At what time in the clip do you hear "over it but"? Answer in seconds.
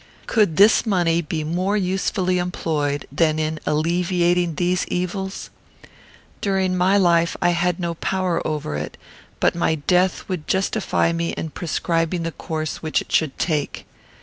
8.47-9.53